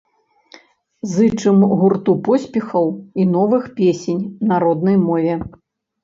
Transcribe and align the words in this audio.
Зычым 1.11 1.57
гурту 1.81 2.15
поспехаў 2.27 2.87
і 3.23 3.25
новых 3.33 3.67
песень 3.81 4.23
на 4.53 4.59
роднай 4.65 4.97
мове! 5.05 5.35